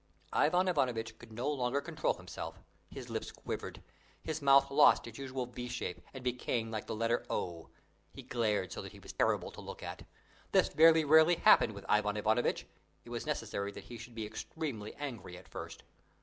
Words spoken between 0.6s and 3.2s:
Ivanovitch could no longer control himself. His